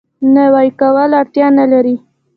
نوی 0.35 0.67
کولو 0.79 1.15
اړتیا 1.21 1.47
نه 1.59 1.65
لري. 1.71 1.95